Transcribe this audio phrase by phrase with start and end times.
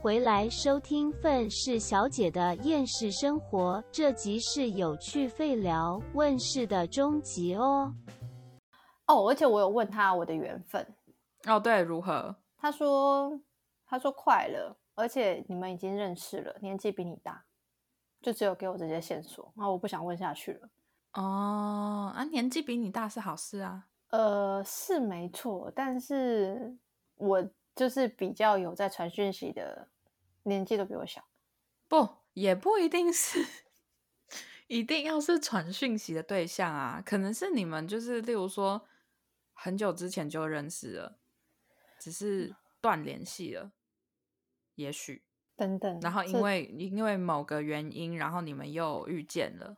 [0.00, 7.92] 回来收听愤世小姐的厌世生活，这集是有趣废聊问世的终极哦。
[9.06, 10.86] 哦，而且我有问他我的缘分，
[11.46, 12.32] 哦，对，如何？
[12.56, 13.40] 他说
[13.84, 17.44] 他说快了，而且你们已经认识了，年纪比你大，
[18.22, 20.68] 就只有给我这些线索，然后我不想问下去了。
[21.14, 23.86] 哦，啊，年纪比你大是好事啊。
[24.10, 26.76] 呃，是没错，但是
[27.16, 27.44] 我
[27.78, 29.88] 就是比较有在传讯息的，
[30.42, 31.24] 年纪都比我小。
[31.86, 33.46] 不，也不一定是，
[34.66, 38.84] 一定要是传讯息的对象啊，可能是你们就是，例如说
[39.52, 41.18] 很久之前就认识了，
[42.00, 43.70] 只是断联系了，
[44.74, 45.22] 也许。
[45.54, 49.76] 等等，然后因这为因为某个原因，然后你们又遇见了，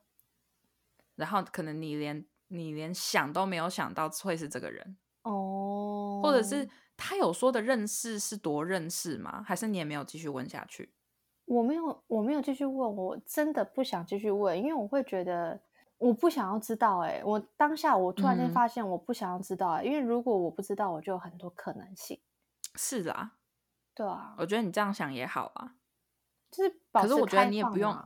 [1.17, 6.69] 然后可能你连你连想都没有想到会是这个人，哦，或者是
[7.01, 9.43] 他有说的认识是多认识吗？
[9.43, 10.93] 还是你也没有继续问下去？
[11.47, 15.59] 我没有，我没有继续问，我真的不想继续问，因为我会觉得
[15.98, 17.15] 我不想要知道、欸。
[17.15, 22.20] 哎，我当下我突然间嗯发现我不想要知道、欸，因为如果我不知道，我就有很多可能性。
[22.77, 23.33] 是啊，
[23.95, 25.75] 对啊，我觉得你这样想也好啊。
[26.51, 27.97] 就是保持可是我觉得你也不用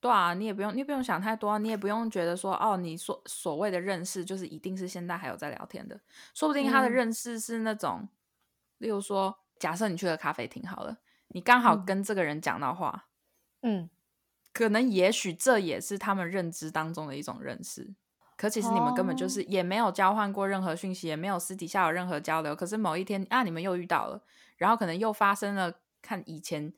[0.00, 6.00] 对啊，你也不用，你也不用想太多啊，你也不用觉得说，哦，你所所谓的认识就是一定是现在还有在聊天的，
[6.34, 8.08] 说不定他的嗯认识是那种，
[8.80, 10.96] 例如说，假设你去了咖啡厅好了，
[11.28, 11.84] 你刚好嗯。
[11.84, 13.08] 跟这个人讲到话，
[13.60, 13.88] 嗯，
[14.54, 17.94] 可能也许这也是他们认知当中的一种认识，
[18.36, 24.22] 可其实你们根本就哦是也没有交换过任何讯息，也没有私底下有任何交流，可是某一天啊，你们又遇到了，
[24.56, 26.72] 然后可能又发生了看以前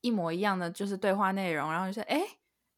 [0.00, 2.20] 一模一样的就是对话内容，然后就说，哎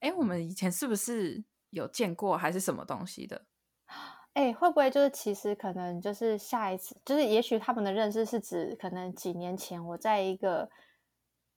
[0.01, 3.47] 哎，我们以前是不是有见过，还是什么东西的？
[4.37, 10.69] 哎、会不会就是其实可能就是下一次，就是也许他们的认识是指可能几年前我在一个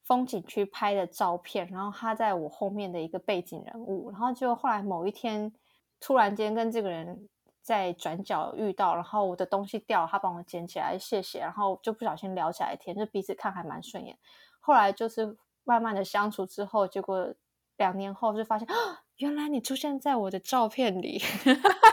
[0.05, 5.51] 风景区拍的照片，然后他在我后面的一个背景人物，然后就后来某一天
[5.99, 7.27] 突然间跟这个人
[7.61, 14.17] 在转角遇到，然后我的东西掉了，他帮我捡起来，谢谢，然后就不小心聊起来天，就彼此看还蛮顺眼。
[14.61, 15.35] 后来就是
[15.65, 17.35] 慢慢的相处之后，结果
[17.75, 18.65] 两年后就发现，
[19.17, 21.21] 原来你出现在我的照片里。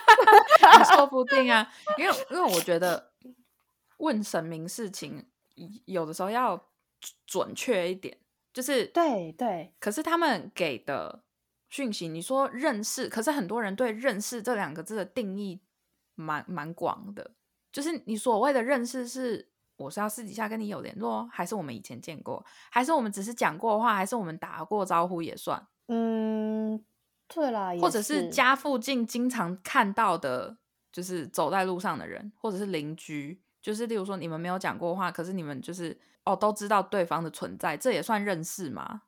[0.94, 3.12] 说不定啊，因为因为我觉得
[3.98, 5.26] 问神明事情
[5.84, 6.68] 有的时候要
[7.26, 8.18] 准确一点，
[8.52, 11.22] 就是对对，可是他们给的
[11.68, 15.60] 讯息，你说认识，可是很多人对认识这两个字的定义
[16.14, 17.32] 蛮蛮广的，
[17.72, 19.50] 就是你所谓的认识是。
[19.78, 25.68] 我是要私底下跟你有联络，还是我们以前见过，还是我们只是讲过话，还是我们打过招呼也算？
[25.88, 26.82] 嗯，
[27.28, 30.56] 对啦，或者是家附近经常看到的，
[30.92, 39.02] 就是走在路上的人，或者是邻居，就是例如说你们没有讲过话，可是你们就是哦都知道对方的存在，这也算认识吗？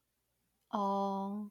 [0.71, 1.51] 哦，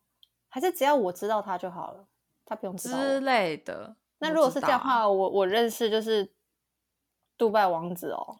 [0.50, 2.06] 还是只要我知道他就好了，
[2.46, 3.20] 他不用知道之我。
[3.22, 3.96] 类的。
[4.20, 6.30] 那如果是这样的话，我我认识就是
[7.38, 8.40] 杜拜王子哦。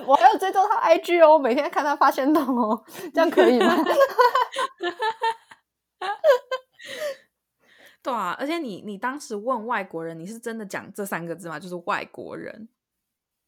[0.00, 2.84] 我我还要追踪他 IG 哦，每天看他发现动哦，
[3.14, 3.74] 这样可以吗？
[8.02, 11.58] 对啊，而且你你当时问外国人，你是真的讲这三个字吗？
[11.58, 12.68] 就是外国人。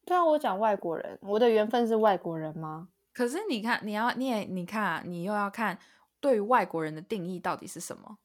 [0.05, 2.89] 对啊，我讲外国人，我的缘分是外国人吗？
[3.13, 5.79] 可是你看，你要你也你看啊，你又要看
[6.19, 8.17] 对于外国人的定义到底是什么？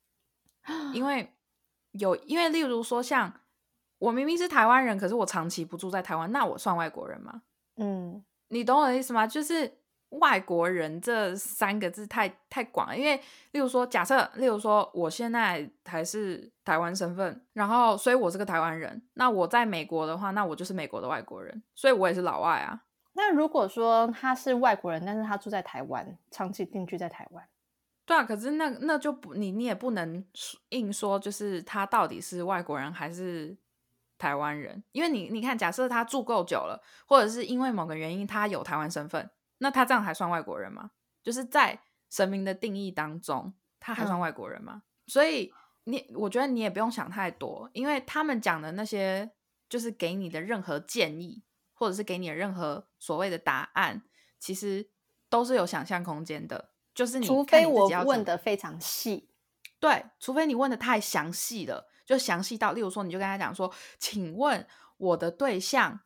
[0.93, 1.33] 因为
[1.93, 3.33] 有，因为例如说像
[3.99, 7.43] 我明明是台湾人，可是我长期不住在台湾，那我算外国人吗？
[7.77, 9.27] 嗯，你懂我的意思吗？
[9.27, 9.79] 就是
[10.11, 13.17] 外国人这三个字太太广了，因为
[13.51, 22.83] 例如说，假设例如说我现在还是台湾身份，然后所以我是个台湾人，那我在美国的话，那我就是美国的外国人，所以我也是老外啊。
[23.15, 27.45] 那如果说他是外国人，但是他住在台湾，长期定居在台湾，
[28.05, 33.57] 对啊，可是那那就不你你也不能说硬说，就是他到底是外国人还是
[34.25, 40.93] 台湾人，因为你你看，假设他住够久了，或者是因为某个原因他有台湾身份，那他这样还算外国人吗？
[41.23, 41.79] 就是在
[42.09, 44.85] 神明的定义当中，他还算嗯外国人吗？
[45.07, 45.53] 所以
[45.85, 49.31] 你我觉得你也不用想太多，因为他们讲的那些
[49.69, 51.43] 就是给你的任何建议，
[51.75, 54.03] 或者是给你的任何所谓的答案，
[54.41, 54.89] 其实
[55.29, 56.71] 都是有想象空间的。
[56.95, 59.29] 就是你除非我问的非常细。
[59.79, 64.67] 对，除非你问的太详细了，就详细到，例如说，你就跟他讲说，请问
[64.97, 66.01] 我的对象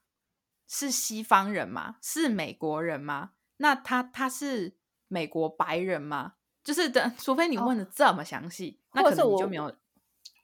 [0.66, 1.96] 是西方人吗？
[2.00, 3.32] 是美国人吗？
[3.56, 4.76] 那他他是
[5.08, 6.34] 美国白人吗？
[6.62, 9.74] 就是 的，除非你问的这么详细，那可能你就没有。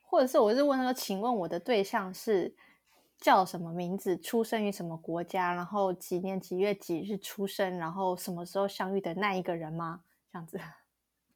[0.09, 2.55] 或者是我是问他说，请问我的对象是
[3.19, 10.03] 叫什么名字，出生于什么国家，然后几年几月几日出生，然后什么时候相遇的那一个人吗？
[10.33, 10.61] 这样子。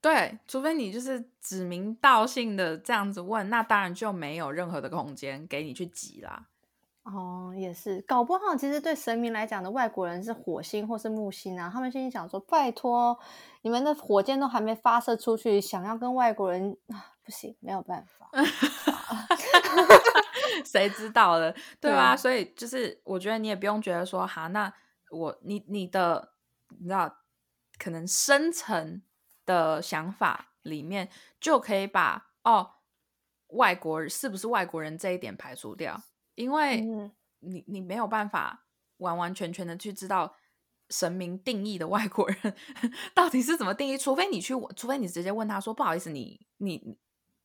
[0.01, 6.47] 对，除非你就是指名道姓的这样子问，那当然就没有任何的空间给你去挤啦。
[7.03, 13.19] 哦，也是，搞不好其实对神明来讲的外国人是火星或是木星啊，他们心里想说：拜托，
[13.63, 18.31] 你们的火箭都还没发射出去，想要跟外国人啊，不行，没有办法。
[20.65, 22.11] 谁知道了，对吧？
[22.11, 24.73] 啊所以就是我觉得你也不用觉得说，哈，那
[25.11, 26.33] 我你你的
[26.79, 27.17] 你知道，
[27.79, 29.01] 可能深层
[29.49, 31.09] 的想法里面
[31.41, 32.75] 就可以把哦，
[33.49, 36.01] 外国人是不是外国人这一点排除掉，
[36.35, 37.11] 因为嗯
[37.41, 38.67] 你你没有办法
[38.99, 40.37] 完完全全的去知道。
[40.91, 42.57] 神明定义的外国人
[43.15, 43.99] 到底是怎么定义？
[43.99, 46.97] 除非你去，除非你直接问他说：“不好意思，你你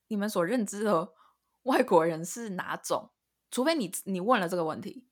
[0.08, 1.12] 你们所认知的
[1.64, 3.12] 外国人是哪种？”
[3.52, 5.06] 除非你你问了这个问题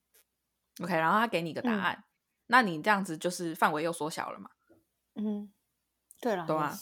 [0.82, 2.04] ，OK，然后他给你一个答嗯案，
[2.46, 4.48] 那你这样子就是范围又缩小了嘛。
[5.16, 5.52] 嗯，
[6.22, 6.72] 对了，懂啊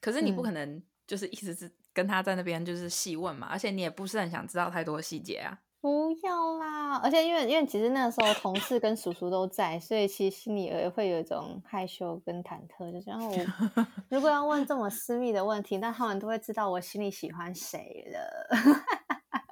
[0.00, 5.58] 可是你不嗯可能就是一直是跟他在那边就是细问嘛，而且你也不是很想知道太多的细节啊。
[5.80, 6.96] 不要啦！
[7.02, 13.36] 而且因为因为其实那个时候同事跟叔叔都在，所以其实心里也会有一种害羞跟忐忑，就是然后我
[14.08, 18.48] 如果要问这么私密的问题，那他们都会知道我心里喜欢谁了，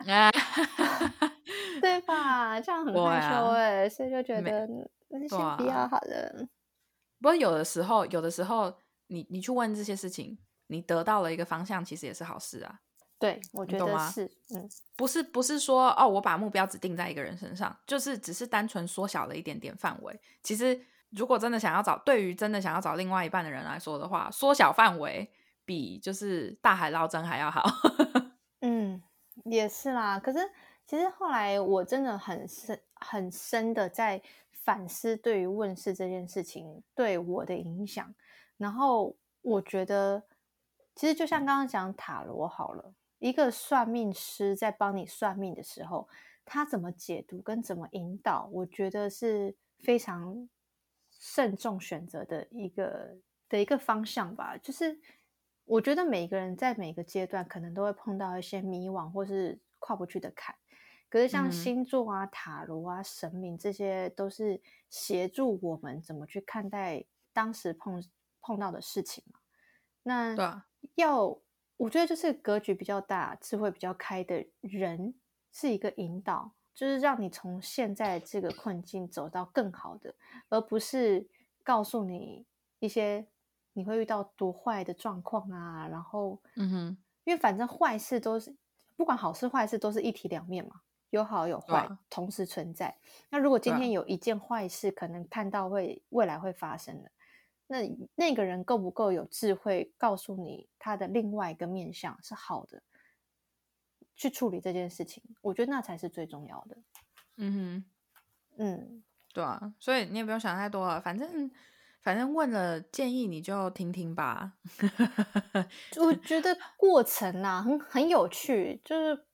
[1.82, 2.58] 对吧？
[2.62, 4.66] 这样很对害羞啊哎、所以就觉得
[5.08, 6.48] 那先对不要啊好的。
[7.20, 8.74] 不过有的时候，有的时候
[9.12, 10.38] 你你去问这些事情，
[10.68, 12.80] 你得到了一个方向，其实也是好事啊。
[13.18, 20.20] 对，我觉得是，嗯不是不是说哦，我把目标只定在一个人身上，就是只是单纯缩小了一点点范围。
[20.42, 20.80] 其实
[21.10, 25.30] 如果真的想要找，对于真的想要找另外一半的人来说的话，缩小范围
[25.64, 27.62] 比就是大海捞针还要好。
[28.60, 29.00] 嗯，
[29.44, 30.18] 也是啦。
[30.18, 30.38] 可是
[30.84, 34.20] 其实后来我真的很深很深的在
[34.50, 38.12] 反思对于问世这件事情对我的影响，
[38.62, 40.22] 然后我觉得
[40.94, 46.08] 其实就像刚刚讲塔罗好了，一个算命师在帮你算命的时候，
[46.44, 50.48] 他怎么解读跟怎么引导，我觉得是非常
[51.10, 53.16] 慎重选择的一个
[53.48, 54.56] 的一个方向吧。
[54.56, 54.96] 就是
[55.64, 60.54] 我觉得每个人在每个阶段可能都会碰到一些迷惘或是跨不去的坎，
[61.08, 68.00] 可是像嗯星座啊、塔罗啊、神明这些，都是协助我们怎么去看待当时碰
[68.42, 69.38] 碰到的事情嘛。
[70.02, 70.66] 那对啊，
[70.96, 71.38] 要
[71.76, 75.14] 我觉得就是格局比较大、智慧比较开的人
[75.50, 80.14] 是一个引导，就是让你从现在这个困境走到更好的，
[80.48, 81.26] 而不是
[81.62, 82.44] 告诉你
[82.80, 83.26] 一些
[83.72, 85.88] 你会遇到多坏的状况啊。
[85.88, 88.54] 然后，嗯哼，因为反正坏事都是
[88.96, 92.96] 不管好事坏事都是一体两面嘛，有好有坏、啊同时存在。
[93.30, 97.10] 那如果今天有一件坏事，可能看到会未来会发生的，
[97.72, 102.82] 那那个人够不够有智慧，告诉你他的另外一个面相是好的，
[104.14, 106.76] 去处理这件事情，我觉得那才是最重要的。
[107.38, 107.84] 嗯哼。
[108.58, 109.02] 嗯，
[109.32, 111.50] 对啊，所以你也不用想太多了，反正
[112.02, 114.52] 反正问了建议你就听听吧。
[115.98, 119.24] 我觉得 过程啊很很有趣，就是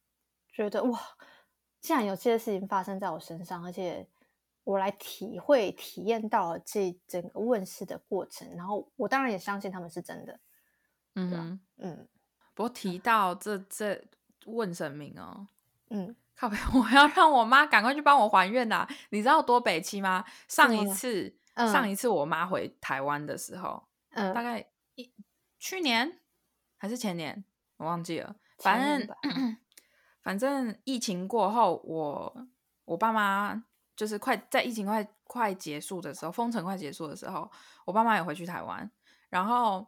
[0.53, 1.01] 觉得哇，
[1.81, 4.09] 既然有这些事情发生在我身上，而且
[4.69, 10.39] 我来体会体验到了这整个问世的过程，然后我当然也相信他们是真的。
[11.15, 12.07] 嗯，嗯
[12.53, 14.05] 不过提到这这
[14.45, 15.47] 问神明哦，
[15.89, 20.23] 嗯，靠北， 我要让我妈赶快去帮我还愿呐、你知道多北七吗？
[20.49, 24.65] 上一次、嗯上一次我妈回台湾的时候，嗯，大概
[24.97, 25.11] 一
[25.59, 26.21] 去年
[26.77, 27.43] 还是前年，
[27.79, 28.37] 我忘记了。
[28.59, 29.09] 反正
[30.23, 32.47] 反正疫情过后，我
[32.85, 33.65] 我爸妈
[33.99, 37.51] 就是快在疫情快快结束的时候，封城快结束的时候，
[37.85, 38.89] 我爸妈也回去台湾，
[39.29, 39.85] 然后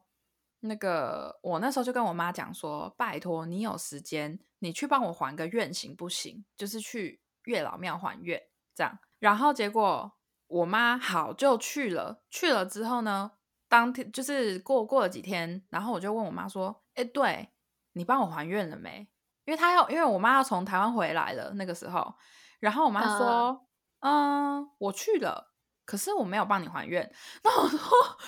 [0.58, 6.44] 那个我那时候就跟我妈讲说，拜托你有时间，你去帮我还个愿行不行？
[6.56, 8.42] 就是去月老庙还愿
[8.74, 8.98] 这样。
[9.20, 10.10] 然后结果
[10.48, 13.30] 我妈好就去了，去了之后呢，
[13.68, 17.48] 当天就是过过了几天，然后我就问我妈说，哎，对
[17.92, 19.08] 你帮我还愿了没？
[19.44, 22.12] 因为她要，因为我妈要从台湾回来了那个时候，
[22.58, 23.60] 然后我妈说，嗯
[24.78, 25.48] 我去了。
[25.84, 27.78] 可是我没有帮你还愿，那我说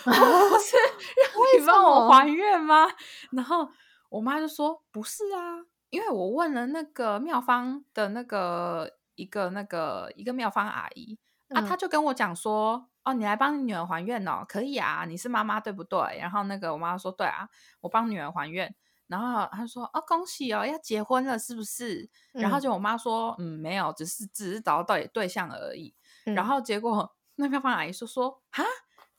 [0.05, 0.77] 我不是
[1.33, 2.89] 让你帮我还愿吗？
[3.31, 3.69] 然后
[4.09, 11.17] 我妈就说不是啊，因为我问了那个妙方的那个一个那个一个妙方阿姨
[11.51, 16.19] 啊，嗯她就跟我讲说，哦，你来帮你女儿还愿哦，可以啊，你是妈妈对不对？
[16.19, 17.49] 然后那个我妈说对啊，
[17.81, 18.75] 我帮女儿还愿。
[19.13, 22.09] 然后他说哦恭喜哦要结婚了是不是？
[22.33, 25.95] 然后嗯就我妈说嗯没有，只是只是找到对对象而已。
[26.25, 28.65] 然嗯后结果那妙方阿姨说说哈，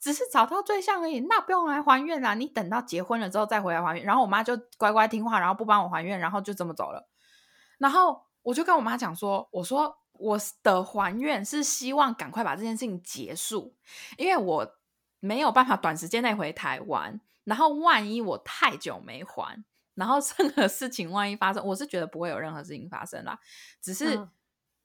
[0.00, 4.04] 只是找到对象而已，那不用来还愿啦，你等到结婚了之后再回来还愿。
[4.04, 7.08] 然后我妈就乖乖听话，然后不帮我还愿，然后就这么走了。
[7.78, 13.76] 然后我就跟我妈讲说，我说我的还愿是希望赶快把这件事情结束，
[14.18, 14.76] 因为我
[15.20, 19.64] 没有办法短时间内回台湾，然后万一我太久没还。
[19.94, 23.38] 然后任何事情万一发生，我是觉得不会有任何事情发生啦，
[23.80, 24.30] 只是嗯。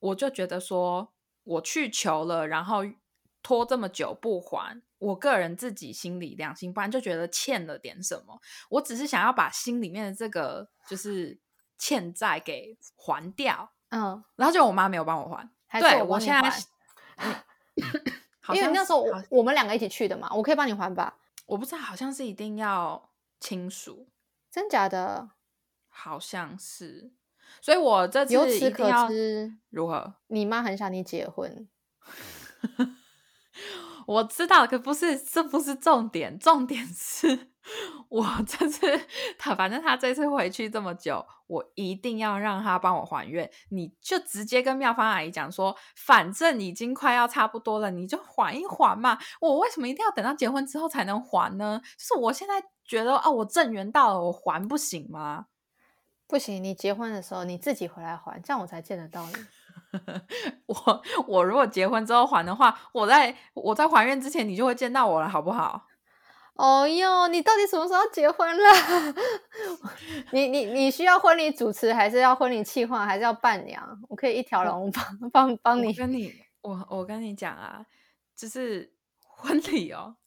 [0.01, 1.11] 我就觉得说，
[1.43, 2.83] 我去求了，然后
[3.43, 8.39] 拖这么久不还，我个人自己心里良心不安，就觉得欠了点什么。
[8.69, 11.37] 我只是想要把心里面的这个就是
[11.77, 15.27] 欠债给还掉，嗯，然后就我妈没有帮我
[15.67, 16.49] 还，对我现在
[18.55, 21.17] 因为那时候我我们两个一起去的嘛，我可以帮你还吧？
[21.45, 23.09] 我不知道，好像是一定要
[23.41, 24.07] 亲属，
[24.51, 25.29] 真假的？
[25.87, 27.11] 好像是，
[27.61, 30.15] 所以我这次由此可一定要知，如何？
[30.27, 31.67] 你妈很想你结婚。
[34.09, 37.51] 我知道，可不是，这不是重点，重点是
[38.07, 38.99] 我 这次
[39.37, 43.47] 他，反正他这次回去这么久，我一定要让他帮我还愿。
[43.69, 49.19] 你就直接跟妙方阿姨讲说，反正已经快要差不多了，你就还一还嘛。
[49.41, 51.79] 我为什么一定要等到结婚之后才能还呢？
[51.95, 55.45] 就是我现在觉得哦，我正缘到了，我还不行吗？
[56.25, 59.33] 不行，你结婚的时候你自己回来还，这样我才见得到你。
[60.67, 65.85] 我我如果结婚之后还的话，我在我在怀孕之前，你就会见到我了，好不好？
[66.55, 68.63] 哦哟，你到底什么时候结婚了？
[70.31, 73.81] 你你你需要婚礼主持，还是要婚礼企划，还是要伴娘？
[74.09, 75.93] 我可以一条龙帮帮帮我你。
[75.93, 77.85] 跟你，我我跟你讲啊，
[78.35, 80.17] 就是婚礼哦，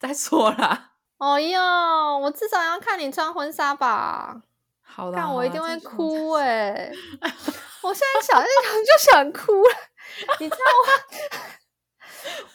[0.00, 0.94] 再说啦。
[1.18, 4.42] 哦哟，我至少要看你穿婚纱吧，
[4.82, 6.90] 好啦，看我一定会哭哎、
[7.86, 9.70] 我现在想一想就想哭了，
[10.40, 10.60] 你知道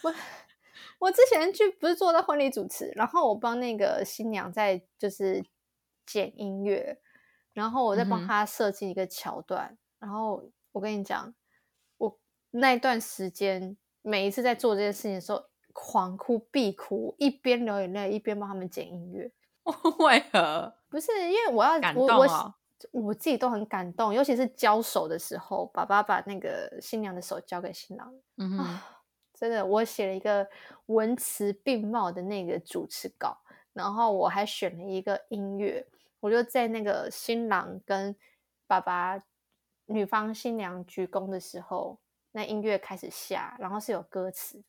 [0.04, 0.16] 我我
[1.00, 5.44] 我之前去不是做的婚礼主持，然后我帮那个新娘在就是
[6.06, 7.00] 剪音乐，
[7.54, 11.34] 然后我再嗯哼帮她设计一个桥段，然后我跟你讲，
[11.98, 12.20] 我
[12.52, 19.32] 那一段时间每一次在做这件事情的时候，狂哭必哭，一边流眼泪一边帮他们剪音乐。
[20.00, 20.76] 为何？
[20.90, 22.54] 不是因为我要感我我
[22.92, 29.02] 我自己都很感动，尤其是交手的时候，爸爸把那个新娘的手交给新郎，嗯，啊，
[29.34, 30.48] 真的，我写了一个
[30.88, 33.38] 文词并茂的那个主持稿，
[33.74, 35.86] 然后我还选了一个音乐，
[36.20, 38.16] 我就在那个新郎跟
[38.68, 39.20] 爸爸
[39.86, 42.00] 女方新娘鞠躬的时候，
[42.32, 44.64] 那音乐开始下，然后是有歌词的，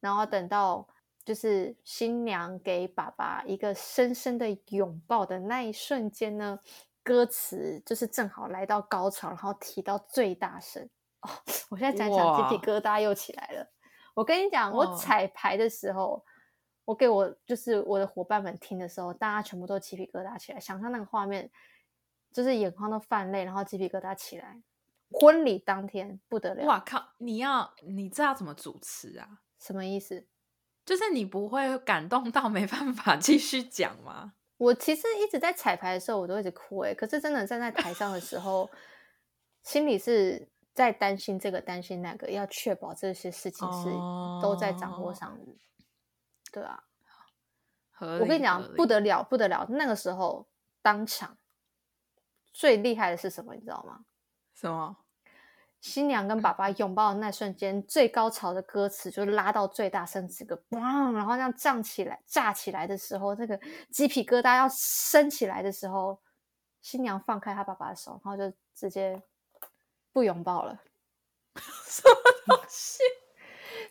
[0.00, 0.86] 然后等到
[1.24, 6.58] 就是新娘给爸爸一个深深的拥抱的那一瞬间呢，
[7.02, 10.88] 歌词就是正好来到高潮，然后提到最大声。
[11.20, 11.30] 哦，
[11.70, 13.70] 我现在讲讲鸡皮疙瘩又起来了。
[14.14, 16.24] 我跟你讲，我彩排的时候，
[16.84, 21.50] 我给我就是我的伙伴们听的时候，大家全部都鸡皮疙瘩起来，想象那个画面，
[22.32, 24.62] 就是眼眶都泛泪，然后鸡皮疙瘩起来。
[25.12, 27.14] 婚礼当天不得了，哇靠！
[27.18, 29.40] 你要你知道怎么主持啊？
[29.58, 30.26] 什么意思？
[30.84, 34.34] 就是你不会感动到没办法继续讲吗？
[34.60, 38.68] 我其实一直在彩排的时候，我都一直哭诶、可是真的站在台上的时候，
[39.64, 43.88] 心里是在担心这个担心那个，要确保这些事情是
[44.42, 45.56] 都在掌握哦上的。
[46.52, 46.84] 对啊，
[47.98, 49.66] 我跟你讲不得了，不得了！
[49.70, 50.46] 那个时候
[50.82, 51.38] 当场
[52.52, 53.54] 最厉害的是什么？
[53.54, 54.04] 你知道吗？
[54.54, 54.94] 什么？
[55.80, 63.58] 新娘跟爸爸拥抱的那瞬间，最高潮的歌词就拉到最大声，这个嘣，然后这样胀起来、炸起来的时候，这个
[63.90, 66.20] 鸡皮疙瘩要升起来的时候，
[66.82, 69.22] 新娘放开她爸爸的手，然后就直接
[70.12, 70.78] 不拥抱了。
[71.86, 73.02] 什么东西？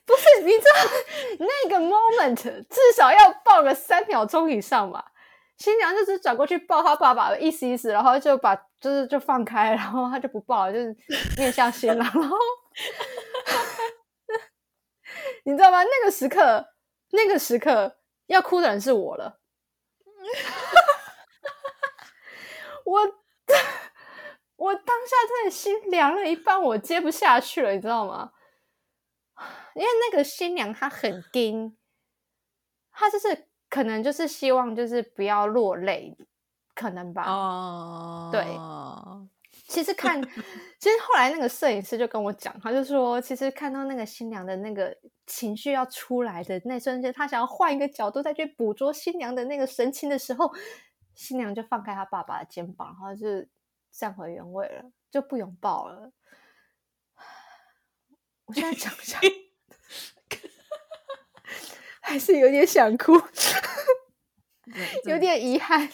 [0.06, 5.12] 不是，你知道那个 moment 至少要抱个三秒钟以上吧。
[5.60, 10.96] 新娘就是转过去抱她爸爸的，意思意思，然后就把就是就放开，然后她就不抱，就是
[11.38, 12.38] 面向新郎，然 后
[15.44, 15.84] 你知道吗？
[15.84, 16.66] 那个时刻，
[17.12, 17.98] 那个时刻
[18.28, 19.40] 要哭的人是我了。
[22.86, 23.02] 我
[24.56, 28.32] 我当下真的心凉了一半，我接不下去了，你知道吗？
[29.76, 31.78] 因为那个新娘她很硬，
[32.92, 36.18] 她就是可能就是希望就是不要落泪，
[36.74, 37.24] 可能吧。
[37.24, 38.44] 哦，对
[39.68, 40.20] 其实看，
[40.80, 44.96] 其实后来那个摄影师就跟我讲，他就说，其实看到那个新娘的那个
[45.28, 50.52] 情绪要出来的那瞬间，他想要换一个角度再去捕捉新娘的那个神情的时候，
[51.14, 53.28] 新娘就放开她爸爸的肩膀，然后就
[53.92, 56.12] 站回原位了，就不拥抱了。
[58.46, 59.22] 我现在讲想，
[62.10, 63.14] 还是有点想哭，
[65.06, 65.88] 有点遗憾。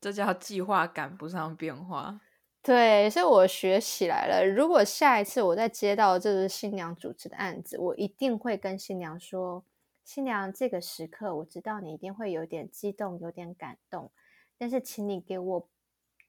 [0.00, 2.18] 这叫计划赶不上变化。
[2.62, 4.42] 对，所以我学起来了。
[4.42, 9.62] 如果下一次我再接到这个新娘主持的案子，我一定会跟新娘说
[10.02, 14.10] ：“新娘，这个时刻我知道你一定会有点激动，有点感动，
[14.56, 15.68] 但是请你给我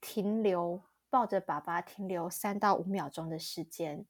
[0.02, 4.06] 停留，抱着爸爸停留三到五秒钟的时间，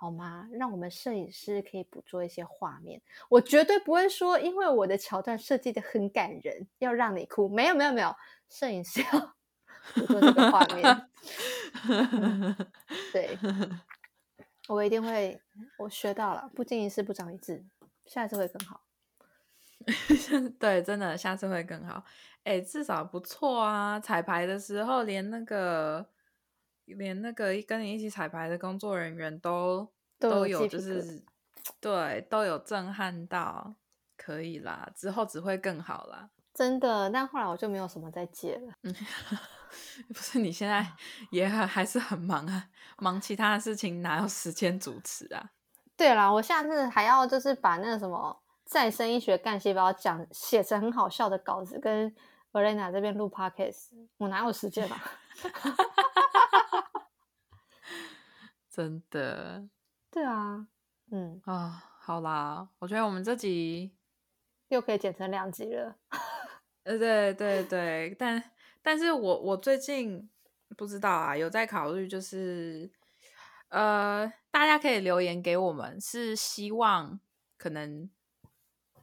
[0.00, 0.48] 好吗？
[0.52, 3.02] 让我们摄影师可以捕捉一些画面。
[3.28, 7.48] 我绝对不会说，因为我的桥段设计的很感人，要让你哭。
[7.48, 8.14] 没有，没有，没有，
[8.48, 9.34] 摄影师 要。”
[9.94, 11.08] 捕捉这个画面，
[13.10, 13.38] 对，
[14.68, 15.40] 我一定会，
[15.78, 17.64] 我学到了，不经一事不长一智，
[18.04, 18.82] 下次会更好。
[20.60, 22.04] 对，真的，下次会更好。
[22.44, 23.98] 哎，至少不错啊！
[23.98, 26.06] 彩排的时候，连那个，
[26.94, 31.22] 连那个跟你一起彩排的工作人员都都有，就是
[31.80, 33.74] 对，都有震撼到，
[34.16, 36.30] 可以啦，之后只会更好啦。
[36.54, 38.74] 真的，但后来我就没有什么再接了。
[40.08, 40.84] 不是你现在
[41.30, 45.50] 也还还是很忙啊，忙其他的事情哪有时间主持啊？
[45.96, 52.12] 对啦，我下次还要就是把那个什么再生医学干细胞讲写成很好笑的稿子，跟
[52.52, 55.00] Elena 这边录 podcast，我哪有时间啊？
[58.78, 59.68] 真的？
[60.08, 60.68] 对啊，
[61.10, 63.90] 嗯啊，好啦，我觉得我们这集
[64.68, 65.96] 又可以剪成两集了。
[66.84, 68.52] 呃，对对对，但。
[68.80, 70.30] 但是我我最近
[70.76, 72.88] 不知道啊，有在考虑，就是
[73.68, 77.18] 呃，大家可以留言给我们，是希望
[77.56, 78.08] 可能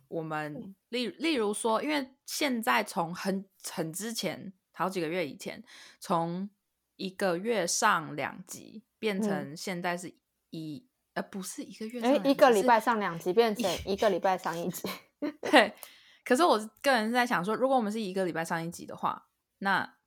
[0.08, 5.62] 我们例例如说，因为现在从很很之前好几个月以前，
[6.00, 6.50] 从
[6.96, 10.12] 一个月上两集变成现在是
[10.50, 14.90] 一呃不是一个月，哎，一个礼拜上两集变成一个礼拜上一集，
[15.52, 15.76] 对。
[16.24, 19.30] 可是我个人是在想说，如果我们是一个礼拜上一集的话。
[19.60, 19.98] 那，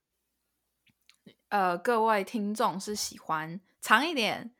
[1.47, 4.53] 呃，各位听众是喜欢长一点，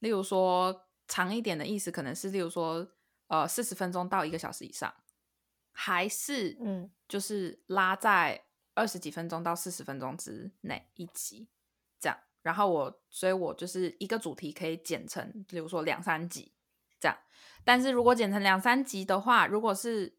[0.00, 2.86] 例如说长一点的意思，可能是例如说，
[3.28, 4.94] 呃，四十分钟到一个小时以上，
[5.72, 11.48] 还是嗯，就是拉在二十几分钟到四十分钟之内一集。
[12.46, 16.54] 然后我，所以我就是一个主题可以剪成，比如说两三集
[16.98, 17.18] 这样。
[17.62, 20.16] 但是如果剪成两三集的话，如果是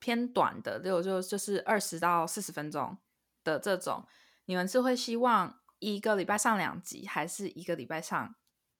[0.00, 2.98] 偏短的，例如就就是二十到四十分钟。
[3.44, 4.04] 的这种，
[4.44, 8.34] 你们是会希望一个礼拜上两集，还是一个礼拜上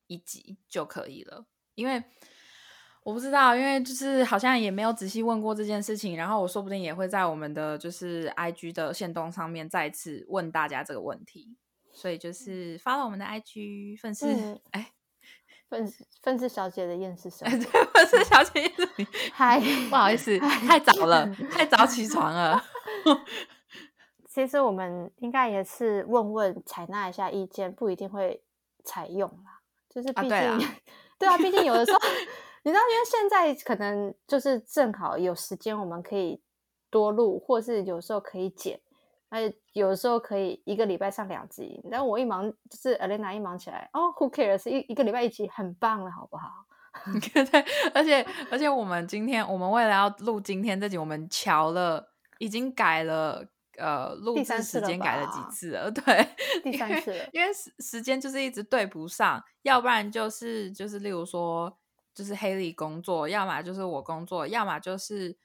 [0.08, 1.46] 一集就可以了？
[1.74, 2.02] 因为
[3.04, 6.18] 我不知道，因为就是好像也没有仔细问过这件事情。
[6.18, 11.56] 然后我说不定也会在我们的就是 I G 的线动上面再次问大家这个问题。
[11.98, 14.26] 所以就是发了我们的 I G 粉丝，
[14.70, 14.92] 哎，
[15.68, 19.58] 粉粉丝小姐的厌世生，粉丝小姐厌世，嗨，
[19.90, 22.62] 不好意思，太早了， 太早起床了。
[24.30, 28.40] 其实我们应该也是问问采纳一下意见，不一定会
[28.84, 29.60] 采用啦。
[29.88, 30.68] 就是毕竟，
[31.18, 31.98] 对啊，毕竟有的时候，
[32.62, 36.40] 你知道，因为现在可能就是正好有时间，我们可以
[36.90, 38.78] 多录，或是有时候可以剪，
[39.28, 41.80] 而且有的时候可以一个礼拜上两集。
[41.90, 44.68] 但我一忙，就是 Elena 一忙起来，哦，Who cares？
[44.68, 46.48] 一一个礼拜一集，很棒了，好不好？
[47.32, 47.64] 对，
[47.94, 53.46] 而且而且我们今天，我们为了要录今天这集，我们瞧了，已经改了。
[53.80, 55.88] 呃，录制时间改了几次了？
[55.94, 56.28] 对，
[56.64, 57.24] 第三次了。
[57.30, 61.72] 因为时时间就是一直对不上，要不然就是就是，例如说，
[62.12, 65.38] 就是黑里工作，要么就是我工作，要么就是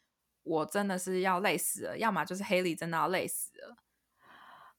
[0.44, 3.76] 我真的是要累死了，要么就是黑里真的要累死了。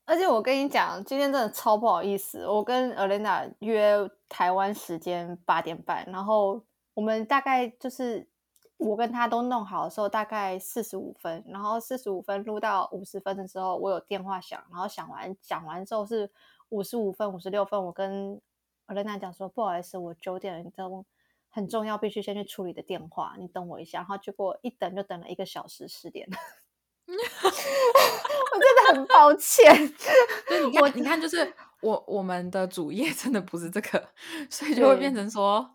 [0.05, 6.63] 而且我跟你讲，今天真的超不好意思，我跟 Elena 约台湾时间八点半，然后
[6.95, 8.29] 我们大概就是。
[8.77, 16.29] 我跟他都弄好的时候，大概四十五分，然后四十五分录到五十分的时候，我有电话响，然后响完讲完之后是
[16.71, 18.39] 五十五分、五十六分，我跟
[18.87, 21.07] 我跟他讲说，不好意思，我九点钟
[21.55, 23.99] 很重要，必须先去处理的电话，你等我一下。
[23.99, 26.29] 然后结果一等就等了一个小时，十点，
[27.07, 29.73] 我真的很抱歉。
[30.51, 34.09] 就你看，你看，就是我我们的主业真的不是这个，
[34.51, 35.75] 所以就会变成说。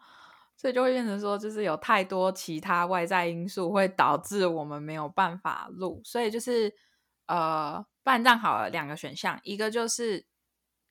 [0.61, 6.01] 所以就会变成说，就是有太多其他外在因素会导致我们没有办法录。
[6.03, 6.75] 所以就是
[7.27, 10.25] 呃，办账好了两个选项，一个就是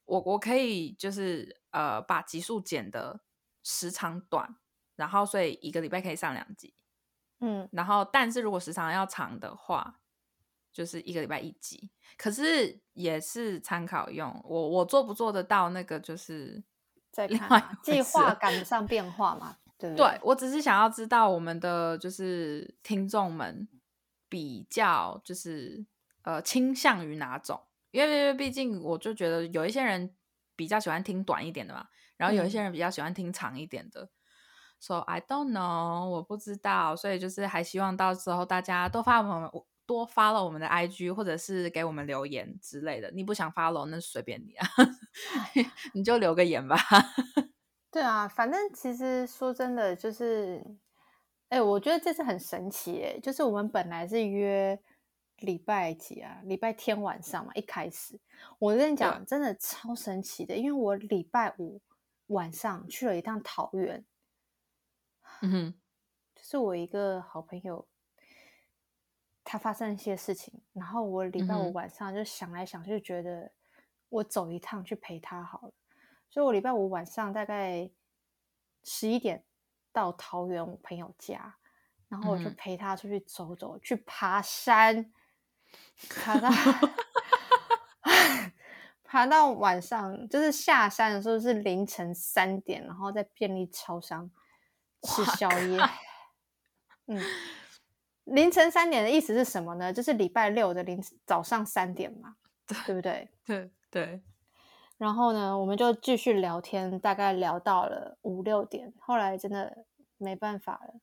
[0.07, 3.21] 我我可以就是呃把集数剪的
[3.63, 4.57] 时长短，
[4.99, 6.75] 然后所以一个礼拜可以上两集，
[7.39, 10.01] 嗯，然后但是如果时长要长的话，
[10.73, 14.41] 就是一个礼拜一集，可是也是参考用。
[14.45, 16.61] 我我做不做得到那个，就是
[17.13, 23.69] 再看啊计划赶不上变化嘛，对不对我只是想要知道我们的就是听众们
[24.29, 25.87] 比较就是
[26.23, 30.13] 呃倾向于哪种，因为因为毕竟我就觉得有一些人
[30.57, 34.11] 比较喜欢听短一点的嘛，然后有一些嗯人比较喜欢听长一点的。
[34.81, 39.51] So I don't know，我不知道，所以就是还希望到时候大家多发我们
[39.85, 43.11] 多发了我们的 IG，或者是给我们留言之类的。
[43.11, 44.69] 你不想 follow 那随便你啊，
[45.95, 46.77] 你就留个言吧。
[47.91, 50.63] 对啊，反正其实说真的，就是，
[51.49, 54.79] 哎，我觉得这次很神奇，哎，就是我们本来是约
[55.39, 58.21] 礼拜几啊，礼拜天晚上嘛，一开始，
[58.59, 61.81] 我跟你讲，真的超神奇的，因为我礼拜五
[62.27, 64.05] 晚上去了一趟桃园，
[65.43, 65.75] 嗯哼，
[66.35, 67.87] 就是我一个好朋友，
[69.45, 73.53] 他发生一些事情，然后我礼拜五晚上就想来想去，觉得
[74.09, 75.73] 我走一趟去陪他好了，
[76.29, 77.91] 所以我礼拜五晚上大概
[78.83, 79.45] 十一点
[79.93, 81.57] 到桃园我朋友家，
[82.09, 85.13] 然后我就陪他出去走走，去爬山，
[86.09, 86.49] 爬到
[89.05, 94.31] 爬到晚上，就是下山的时候是凌晨三点，然后在便利超商
[95.03, 95.81] 吃宵夜。
[97.07, 97.21] 嗯，
[98.25, 99.93] 凌晨三点的意思是什么呢？
[99.93, 102.37] 就是礼拜六的凌早上三点嘛，
[102.87, 103.29] 对不对？
[103.45, 104.23] 对对，
[104.99, 108.93] 然后呢，我们就继续聊天，大概聊到了五六点。
[108.99, 109.87] 后来真的
[110.19, 110.95] 没办法了，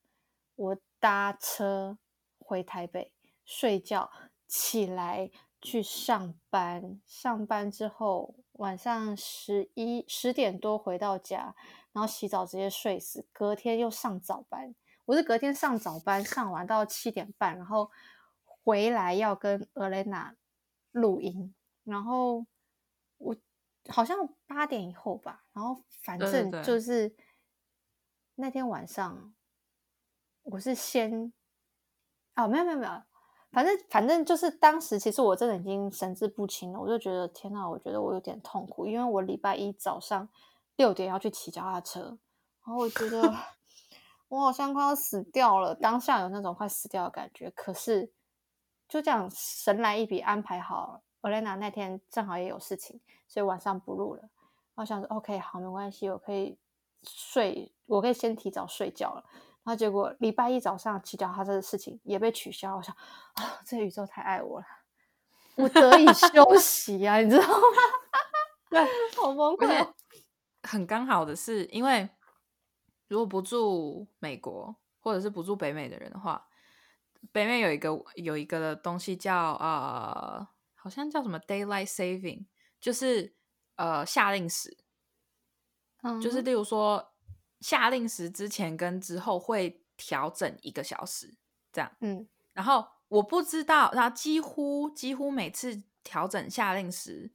[0.56, 1.98] 我搭车
[2.38, 3.12] 回台北
[3.44, 4.12] 睡觉，
[4.48, 5.32] 起来
[5.62, 7.00] 去上班。
[7.08, 11.56] 上班之后，晚上十一十点多回到家，
[11.96, 13.26] 然后洗澡直接睡死。
[13.32, 17.90] 隔天又上早班，我是隔天上早班，上完到七点半，然后
[18.44, 20.36] 回来要跟 Elena
[20.92, 21.56] 录音，
[21.86, 22.46] 然后
[23.18, 23.34] 我
[23.88, 27.16] 好像八点以后吧，然后反正就是
[28.36, 29.34] 那天晚上，
[30.44, 31.32] 我是先
[32.34, 33.04] 啊，没有没有没有，
[33.52, 40.28] 反正反正就是当时其实我真的已经神志不清了，我就觉得天呐，我觉得我有点痛苦，因为我礼拜一早上
[40.76, 42.18] 六点要去骑脚踏车，
[42.66, 43.34] 然后我觉得
[44.28, 48.12] 我好像快要死掉了，当下有那种快死掉的感觉，可是
[48.88, 54.22] 就这样神来一笔安排好，Olena 那天正好也有事情，所以晚上不录了。
[54.22, 54.30] 然
[54.76, 56.58] 后想说 OK 好，没关系，我可以
[57.04, 59.24] 睡，我可以先提早睡觉了。
[59.64, 62.94] 然后结果礼拜一早上骑脚踏车的事情也被取消，我想
[63.36, 64.66] 啊，这宇宙太爱我了，
[65.56, 67.56] 我得以 休息啊，你知道吗？
[68.70, 68.84] 对，
[69.16, 69.95] 好崩溃哦。
[70.66, 72.10] 很刚好的是，因为
[73.08, 76.48] 如果不住美国或者是不住北美的人的话，
[77.32, 82.46] 北美有一个有一个的东西叫呃，好像叫什么 daylight saving，
[82.80, 83.36] 就是
[83.76, 84.78] 呃夏令时，
[86.22, 87.14] 就是嗯例如说
[87.60, 91.38] 夏令时之前跟之后会调整一个小时
[91.72, 91.92] 这样。
[92.02, 97.32] 嗯然后我不知道，然后几乎几乎每次调整夏令时，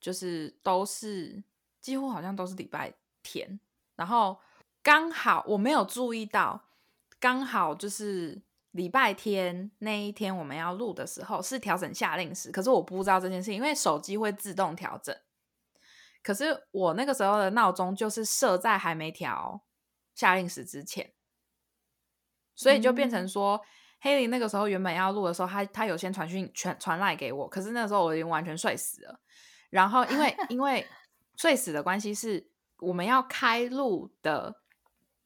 [0.00, 1.44] 就是都是
[1.84, 3.60] 几乎好像都是礼拜天，
[3.94, 4.40] 然后
[4.82, 6.64] 刚好我没有注意到，
[7.20, 15.14] 刚好就是礼拜天那一天我们要录的时候是调整夏令时，可是我不知道这件事，因为手机会自动调整。
[16.22, 19.62] 可是我那个时候的闹钟就是设在还没调
[20.14, 21.12] 夏令时之前，
[22.54, 23.60] 所以就变成嗯说，
[24.00, 29.20] 黑林那个时候原本要录的时候，他他有先传讯传传来给我，可是那时候我已经完全睡死了。
[29.68, 30.86] 然后因为因为
[31.36, 34.54] 睡死的关系是，我们要开录的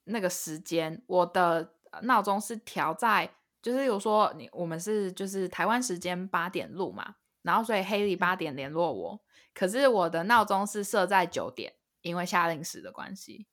[0.04, 9.20] 那个时间，我的呃闹钟是调在，就是有说你我们是就是台湾时间八点录嘛，然后所以黑里八点联络我，
[9.54, 13.46] 可是我的闹钟是设在九点，因为夏令时的关系。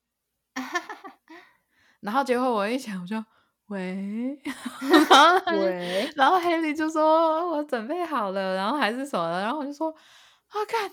[2.00, 3.24] 然后结果我一想，我就
[3.68, 4.40] 喂，
[4.80, 10.90] 然后喂，然后黑里就说我准备好了，然后还是什么的，然后我就说啊，看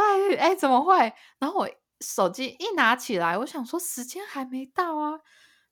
[0.00, 1.12] 在哎怎么会？
[1.38, 5.20] 然后我手机一拿起来，我想说时间还没到啊，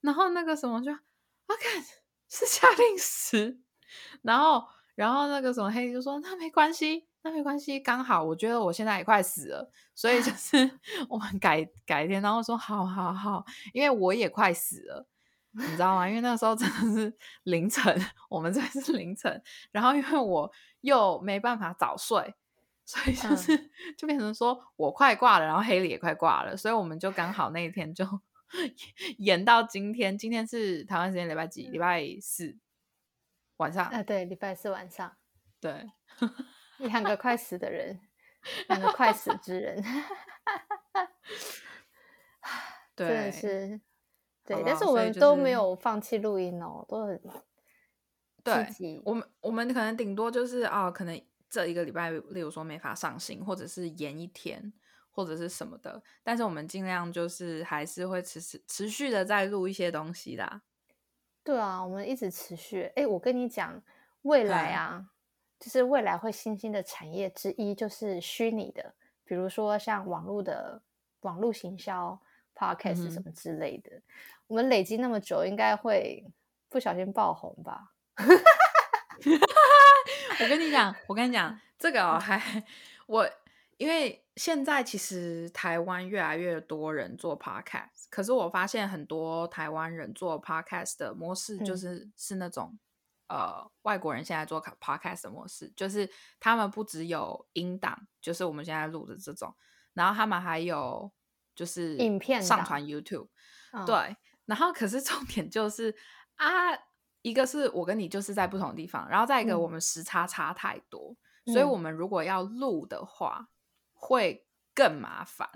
[0.01, 1.83] 然后那个什么就我看
[2.29, 3.61] 是夏令时，
[4.23, 4.65] 然后
[4.95, 15.07] 然后那个什么黑就说那没关系，那没关系，刚好我觉得我现在也快死了，所以就是 我们改改天，然后说好好好，因为我也快死了。
[15.53, 16.07] 你知道吗？
[16.07, 17.13] 因为那时候真的是
[17.45, 17.83] 凌晨，
[18.29, 20.49] 我们这边是凌晨，然后因为我
[20.83, 22.35] 又没办法早睡，
[22.89, 28.03] 所以就嗯是、就变成说我快挂了，然后黑里也快挂了，所以我们就刚好那一天就
[29.19, 30.17] 延到今天。
[30.17, 31.69] 今天是台湾时间礼拜几？
[31.69, 32.57] 礼拜四
[33.59, 33.85] 晚上。
[33.85, 35.15] 啊，对，礼拜四晚上，
[35.61, 35.91] 对，
[36.79, 38.01] 两个快死的人，
[38.69, 39.77] 两个快死之人，
[42.97, 43.81] 真的对，是
[44.47, 44.63] 对好。
[44.65, 47.21] 但是我们都没有放弃录音哦，都很
[48.43, 49.03] 对。
[49.05, 54.73] 我们我们可能顶多就是啊，可能这一个礼拜，例如说没法上新，或者是延一天，
[55.11, 60.63] 或者是什么的，但是我们尽量就是还是会持持持续的在录一些东西啦。
[61.43, 62.93] 对啊，我们一直持续。
[62.95, 63.83] 哎，我跟你讲，
[64.23, 65.09] 未来啊，
[65.59, 70.83] 就是未来会新兴的产业之一就是虚拟的，比如说像网络的
[71.21, 72.21] 网络行销、
[72.55, 74.03] podcast 什嗯么之类的。
[74.47, 76.25] 我们累积那么久，应该会
[76.69, 77.93] 不小心爆红吧？
[80.41, 82.65] 我跟你讲，我跟你讲，这个哦，还
[83.07, 83.29] 我
[83.77, 91.79] 因为现在其实台湾越来越多人做 podcast，可是我发现很多台湾人做 podcast 的模式就嗯。
[91.79, 92.79] 是、是那种
[93.29, 96.09] 呃外国人现在做 podcast 的模式，就是
[96.41, 99.55] 他们不只有音档，就是我们现在录的这种，
[99.95, 101.11] 然后他们还有
[101.55, 103.29] 就是影片上传 YouTube，、
[103.73, 105.95] 嗯，对，然后可是重点就是
[106.37, 106.75] 啊，
[107.23, 113.49] 一个是我跟你就是在不同的地方，然后再一个嗯我们时差差太多，所以嗯我们如果要录的话，
[113.95, 115.49] 会更麻烦。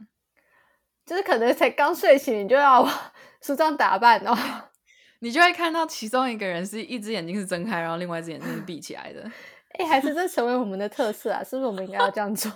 [1.05, 2.89] 就是可能才刚睡醒，你就要
[3.43, 4.37] 梳妆打扮哦。
[5.21, 9.23] 你就会看到其中一个人是一只眼睛是睁开，然后另外一只眼睛是闭起来的，
[9.79, 11.43] 哎，还是这成为我们的特色啊？
[11.45, 12.51] 是不是我们应该要这样做？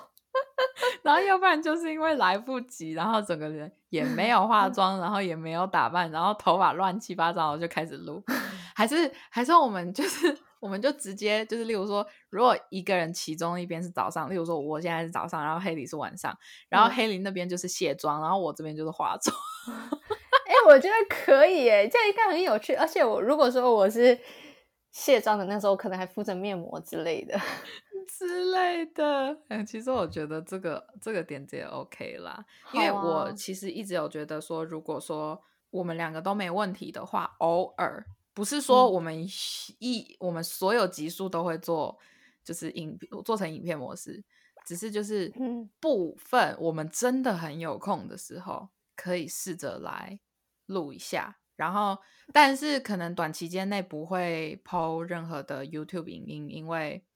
[1.02, 8.22] 然后要不然就是因为来不及，然后整个人也没有化妆，然后也没有打扮，然后头发乱七八糟，就开始录。
[8.76, 16.36] 还是还是我们就是 我们就直接就是，例如说，如果一个人其中一边是早上，例如说我现在是早上，然后黑里是晚上，
[16.68, 19.34] 然后嗯黑林那边就是卸妆，然后我这边就是化妆。
[20.46, 22.74] 哎、我觉得可以耶，这样应该很有趣。
[22.74, 24.18] 而且我如果说我是
[24.92, 27.40] 卸妆的，那时候可能还敷着面膜之类的。
[28.06, 38.04] 之类的，哎、其实我觉得这个这个点子也 OK 啦，因为我啊其实一直有觉得说，如果说我们两个都没问题的话，偶尔
[38.36, 38.92] 不是说嗯。
[38.92, 39.26] 我们
[39.78, 41.98] 一、我们所有集数都会做，
[42.44, 44.22] 就是影做成影片模式，
[44.66, 45.70] 只是就是嗯。
[45.80, 50.20] 部分我们真的很有空的时候，可以试着来
[50.66, 51.38] 录一下。
[51.56, 51.96] 然后，
[52.34, 57.06] 但是可能短期间内不会 PO 任何的 YouTube 影音，因为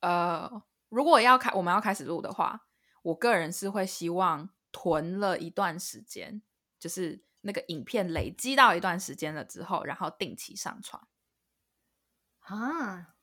[0.00, 2.66] 呃，如果要开我们要开始录的话，
[3.02, 6.42] 我个人是会希望囤了一段时间，
[6.80, 11.00] 就是那个影片累积到一段时间了之后，然后定期上传。
[12.40, 13.14] 啊，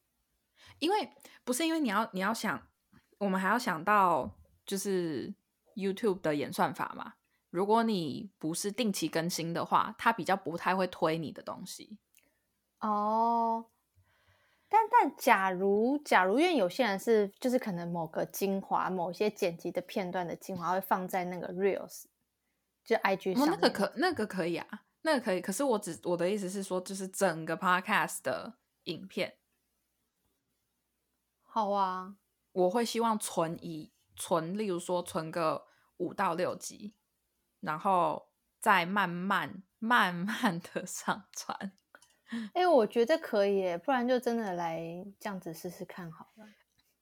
[0.78, 1.12] 因为
[1.44, 2.68] 不是因为你要你要想，
[3.18, 5.34] 我们还要想到就是
[5.76, 7.16] YouTube 的演算法嘛。
[7.50, 11.98] 如果你不是定期更新的话，它比较不太会推你的东西。
[12.80, 13.66] 哦。
[14.72, 22.04] 但但假如假如，因为有些人是就是可能某个精华、某些剪辑的片段的精华会放在那个 Reels，
[22.90, 24.68] 就 IG 上哦，那个可那个可以啊，
[25.04, 25.40] 那个可以。
[25.40, 29.38] 可是我只我的意思是说，就是整个 Podcast 的影片，
[31.44, 32.16] 好啊。
[32.52, 36.96] 我会希望存一存，例如说存个五到六集，
[37.60, 41.72] 然后再慢慢慢慢的 上传。
[42.56, 44.82] 哎、我觉得可以耶，不然就真的来
[45.20, 46.48] 这样子试试看好了。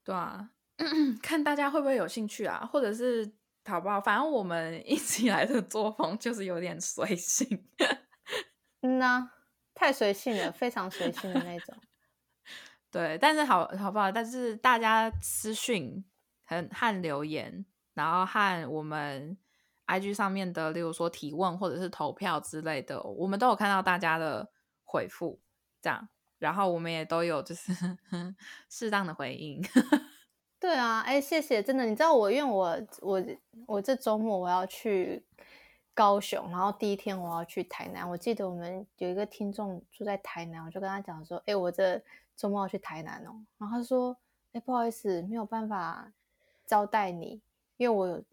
[0.04, 0.52] 对啊，
[1.24, 3.37] 看大家会不会有兴趣啊，或者是
[3.68, 4.00] 好不好？
[4.02, 7.68] 反正我们一直以来的作风就是有点随性。
[8.82, 9.30] 嗯呐、
[9.74, 11.76] 太随性了，非常随性的那种。
[12.90, 14.12] 对，但是好好不好？
[14.12, 16.04] 但是大家私讯
[16.46, 19.38] 和和留言，然后和我们
[19.88, 24.50] IG 上面的，例如说提问或者是投票之类的，我们都有看到大家的
[24.84, 25.42] 回复，
[25.82, 26.08] 这样，
[26.40, 27.72] 然后我们也都有就是
[28.70, 29.62] 适当的回应。
[30.60, 33.24] 对啊，哎，谢谢，真的，你知道我，因为我我
[33.68, 35.24] 我这周末我要去
[35.94, 38.10] 高雄，然后第一天我要去台南。
[38.10, 42.02] 我记得我们有一个听众住在台南，我就跟他讲说，哎，我这
[42.36, 43.36] 周末要去台南哦。
[43.58, 44.16] 然后他说，
[44.54, 46.12] 哎，不好意思，没有办法
[46.66, 47.42] 招待你，
[47.76, 48.24] 因为我有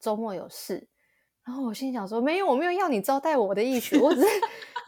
[0.00, 0.88] 周末有事。
[1.44, 4.26] 然后我心想说，没有，我没有要你招待我的意思，我只是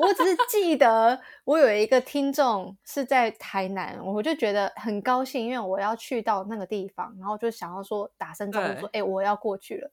[0.01, 9.91] 我只是记得我有一个听众是在台南，我就觉得很高兴，因为我要去到那个地方，然后就想要说打声招呼说，哎、我要过去了。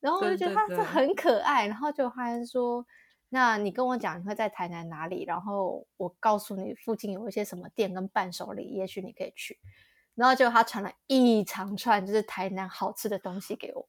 [0.00, 2.84] 然后我就觉得他对对对这很可爱，然后就他还说，
[3.28, 9.58] 那你跟我讲你会在台南哪里，然后我告诉你附近有一些什么店跟伴手礼，也许你可以去。
[10.14, 13.88] 然后就他传了一长串就是台南好吃的东西给我。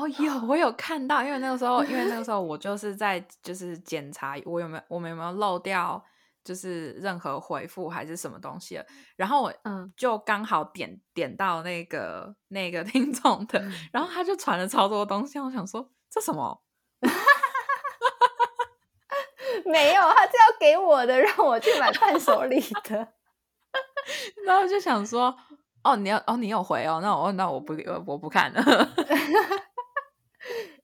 [0.00, 6.02] 哦，有我有看到，因为那个时候，因为那个时候我就是在就是检查我有没有我们有没有漏掉
[6.42, 8.86] 就是任何回复还是什么东西了，
[9.16, 16.62] 然后我嗯就刚好点点到那个那个听众的，然后他就传了超多东西，我想说这什么？
[19.66, 23.08] 没有，他是要给我的，让我去买伴手礼 的。
[24.46, 25.36] 然后就想说，
[25.84, 27.74] 哦，你要哦，你有回哦，那我那我不
[28.06, 28.88] 我不看了。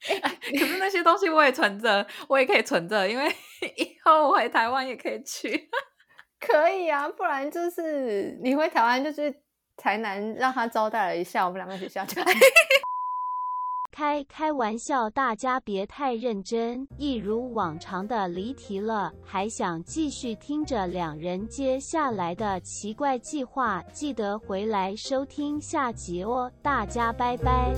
[0.58, 3.28] 可是那些东西我也存着，我也可以存着，因为
[3.76, 5.68] 以后我回台湾也可以去。
[6.38, 9.34] 可以啊，不然就是你回台湾就去
[9.76, 12.22] 台南让他招待了一下，我们两个学校就
[13.90, 19.10] 开开玩笑，大家别太认真，一如往常的离题了。
[19.24, 26.52] 还想继续听着两人接下来的奇怪计划，记得回来收听下集哦。
[26.62, 27.72] 大家拜拜。